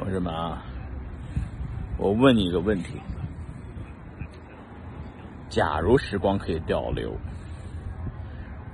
[0.00, 0.64] 同志们啊，
[1.98, 2.98] 我问你一个问题：
[5.50, 7.14] 假如时光可以倒流，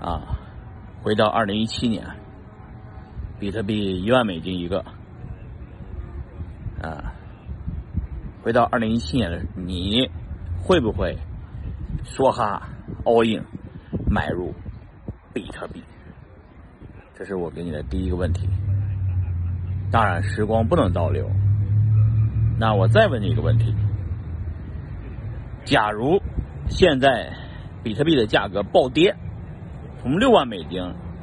[0.00, 0.38] 啊，
[1.02, 2.06] 回到二零一七年，
[3.40, 4.84] 比特币一万美金一个，
[6.80, 7.12] 啊，
[8.44, 10.08] 回到二零一七年的你，
[10.62, 11.18] 会不会
[12.04, 12.68] 梭哈
[13.04, 13.44] all in
[14.08, 14.54] 买入
[15.34, 15.82] 比特币？
[17.16, 18.48] 这是我给你的第一个问题。
[19.90, 21.30] 当然，时光不能倒流。
[22.58, 23.74] 那我再问你一个问题：
[25.64, 26.20] 假如
[26.68, 27.32] 现在
[27.82, 29.14] 比特币的价格暴跌，
[30.02, 30.82] 从六万美金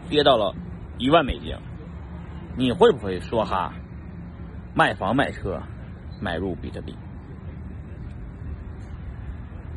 [0.10, 0.56] 跌到了
[0.98, 1.56] 一万美金，
[2.56, 3.73] 你会不会说哈
[4.73, 5.62] 卖房卖车
[6.22, 6.95] 买入比特币？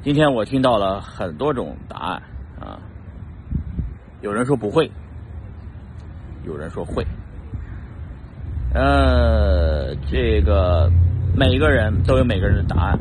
[0.02, 2.22] 今天我听到了很多种答案
[2.60, 2.78] 啊，
[4.20, 4.90] 有人说不会，
[6.44, 7.04] 有人说会。
[8.76, 10.92] 呃，这个
[11.34, 12.98] 每个人都有每个人的答案。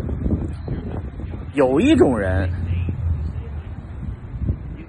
[1.53, 2.49] 有一种人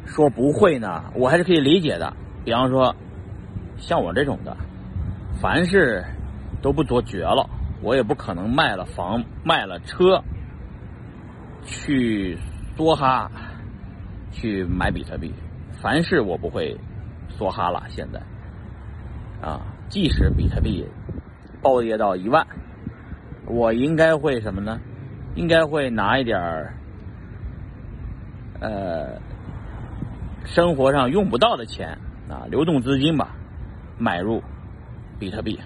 [0.05, 2.13] 说不会呢，我还是可以理解的。
[2.45, 2.95] 比方说，
[3.77, 4.57] 像我这种的，
[5.43, 6.05] 凡事
[6.63, 7.51] 都不做绝了，
[7.83, 10.23] 我也不可能卖了房、卖了车
[11.65, 12.39] 去
[12.77, 13.29] 梭哈
[14.31, 15.35] 去买比特币。
[15.83, 16.79] 凡事我不会
[17.37, 18.23] 梭哈了，现在
[19.45, 19.61] 啊。
[19.89, 20.85] 即使比特币
[21.63, 22.47] 暴跌到一万，
[23.47, 24.81] 我应该会什么呢？
[25.35, 26.75] 应该会拿一点儿
[28.61, 29.21] 呃
[30.45, 33.37] 生活上用不到的钱啊，流动资金吧，
[33.99, 34.43] 买入
[35.19, 35.61] 比特币。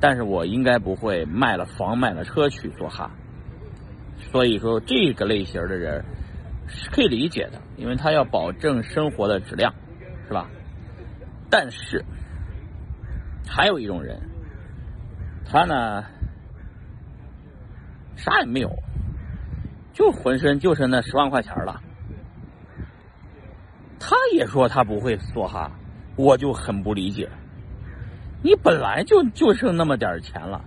[0.00, 3.10] 但是我应该不会卖了房卖了车去做哈。
[4.16, 6.04] 所以说，这个类型的人
[6.66, 9.74] 是可以理解的，因为他要保证生活的质量，
[10.28, 10.48] 是吧？
[11.50, 12.04] 但是。
[13.46, 14.20] 还有一种人，
[15.44, 16.04] 他呢
[18.16, 18.70] 啥也没有，
[19.92, 21.80] 就浑身就剩那十万块钱了。
[24.00, 25.70] 他也说他不会梭哈，
[26.16, 27.28] 我就很不理解。
[28.42, 30.62] 你本来就就剩那么点钱了，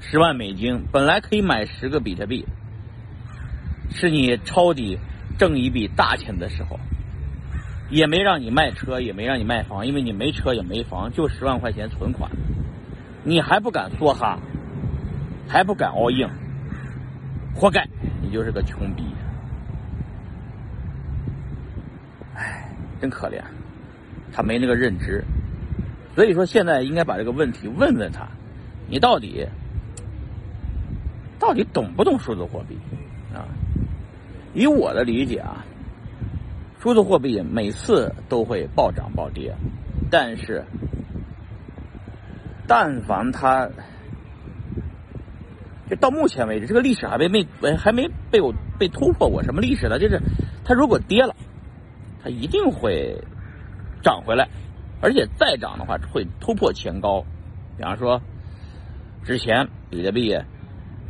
[0.00, 2.46] 十万美金本来可以买十个比特币，
[3.90, 4.98] 是你抄底
[5.38, 6.78] 挣一笔大钱的时候。
[7.90, 12.30] 也没让你卖车，也没让你卖房，因为你没车也没房，就十万块钱存款，
[13.24, 14.38] 你还不敢梭哈，
[15.48, 16.30] 还不敢 all in，
[17.54, 17.86] 活该，
[18.22, 19.02] 你就是个穷逼。
[22.36, 22.70] 唉，
[23.00, 23.42] 真可怜，
[24.32, 25.24] 他没那个认知，
[26.14, 28.28] 所以说现在应该把这个问题问问他，
[28.88, 29.44] 你到底
[31.40, 32.78] 到底懂不懂数字货币
[33.34, 33.42] 啊？
[34.54, 35.64] 以我的理解啊。
[36.82, 39.54] 数字货币每次都会暴涨暴跌，
[40.10, 40.64] 但是，
[42.66, 43.68] 但凡它，
[45.90, 47.46] 就到目前为止，这个历史还没没
[47.76, 49.42] 还没被我被突破过。
[49.42, 49.98] 什么历史呢？
[49.98, 50.22] 就是
[50.64, 51.36] 它如果跌了，
[52.24, 53.14] 它一定会
[54.02, 54.48] 涨回来，
[55.02, 57.26] 而且再涨的话会突破前高。
[57.76, 58.22] 比方说，
[59.22, 60.34] 之前比特币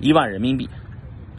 [0.00, 0.68] 一万人民币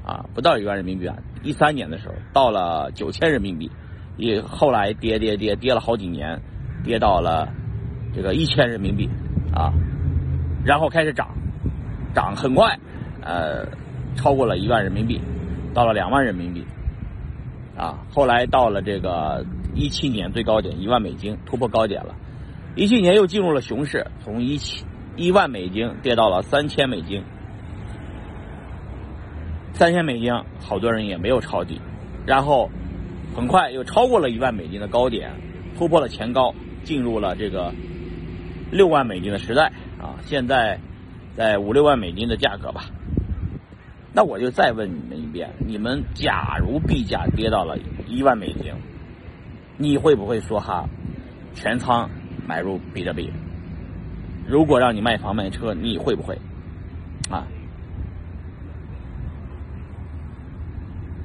[0.06, 3.70] 啊，不到一万人民币啊，一三年的时候到了九千人民币。
[4.18, 6.40] 也后来跌跌跌跌了好几年，
[6.84, 7.48] 跌到了
[8.14, 9.10] 这个一千人民币
[9.54, 9.74] 啊，
[10.64, 11.30] 然后开始涨，
[12.14, 12.78] 涨很快，
[13.22, 13.66] 呃，
[14.16, 15.20] 超过了一万人民币，
[15.74, 16.64] 到了两万人民币
[17.76, 22.14] 啊，后来到了这个一七年最高点一万美金突破高点了，
[22.76, 24.86] 一七年又进入了熊市，从一七
[25.16, 27.24] 一万美金跌到了三千美金，
[29.74, 31.82] 三千美金好多人也没有抄底，
[32.26, 32.70] 然后。
[33.36, 35.32] 很快又超过了一万美金的高点，
[35.78, 36.54] 突破了前高，
[36.84, 37.74] 进入了这个
[38.72, 40.20] 六万美金的时代啊！
[40.24, 40.80] 现在
[41.36, 42.86] 在五六万美金的价格吧。
[44.14, 47.78] 那我就再问你们一遍：你们假如币价跌到了
[48.08, 48.74] 一万美金，
[49.78, 50.86] 你会不会说哈
[51.54, 52.10] 全仓
[52.46, 53.32] 买入比特币？
[54.46, 56.38] 如果让你卖房卖车，你会不会
[57.30, 57.48] 啊？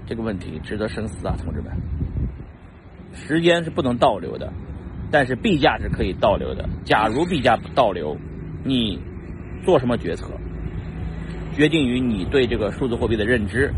[0.07, 1.73] 这个问题值得深思啊，同志们。
[3.17, 4.53] 时间是不能倒流的，
[5.11, 6.69] 但是币价是可以倒流的。
[6.85, 8.17] 假如币价不倒流，
[8.63, 9.01] 你
[9.65, 10.29] 做什么决策，
[11.55, 13.73] 决定于你对这个数字货币的认知。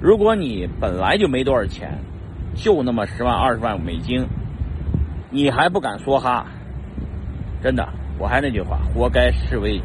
[0.00, 1.98] 如果你本来就没多少钱，
[2.54, 4.26] 就那么十万二十万美金，
[5.30, 6.46] 你还不敢梭哈，
[7.62, 7.86] 真的，
[8.18, 9.80] 我还那句话，活该视为，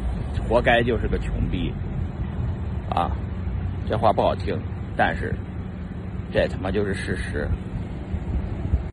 [0.48, 1.72] 活该就是个穷逼，
[2.88, 3.12] 啊，
[3.88, 4.58] 这话不好听，
[4.96, 5.34] 但是。
[6.32, 7.48] 这他妈就是事实。